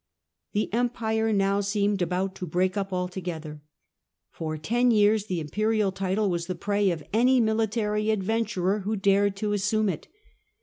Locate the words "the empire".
0.53-1.31